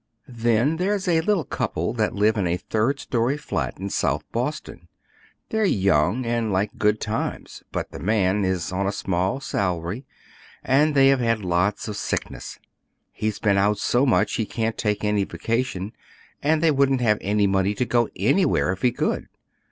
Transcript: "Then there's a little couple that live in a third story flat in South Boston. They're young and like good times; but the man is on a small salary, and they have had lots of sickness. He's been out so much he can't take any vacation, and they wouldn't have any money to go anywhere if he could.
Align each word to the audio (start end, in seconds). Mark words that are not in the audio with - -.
"Then 0.27 0.77
there's 0.77 1.07
a 1.07 1.21
little 1.21 1.43
couple 1.43 1.93
that 1.93 2.15
live 2.15 2.35
in 2.35 2.47
a 2.47 2.57
third 2.57 2.99
story 2.99 3.37
flat 3.37 3.79
in 3.79 3.91
South 3.91 4.23
Boston. 4.31 4.87
They're 5.49 5.63
young 5.63 6.25
and 6.25 6.51
like 6.51 6.75
good 6.79 6.99
times; 6.99 7.61
but 7.71 7.91
the 7.91 7.99
man 7.99 8.43
is 8.43 8.71
on 8.71 8.87
a 8.87 8.91
small 8.91 9.39
salary, 9.39 10.07
and 10.63 10.95
they 10.95 11.09
have 11.09 11.19
had 11.19 11.45
lots 11.45 11.87
of 11.87 11.97
sickness. 11.97 12.57
He's 13.11 13.37
been 13.37 13.59
out 13.59 13.77
so 13.77 14.07
much 14.07 14.33
he 14.37 14.45
can't 14.47 14.75
take 14.75 15.03
any 15.03 15.23
vacation, 15.23 15.91
and 16.41 16.63
they 16.63 16.71
wouldn't 16.71 17.01
have 17.01 17.19
any 17.21 17.45
money 17.45 17.75
to 17.75 17.85
go 17.85 18.09
anywhere 18.15 18.71
if 18.71 18.81
he 18.81 18.91
could. 18.91 19.27